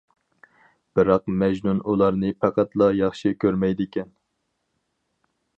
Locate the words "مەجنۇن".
1.43-1.83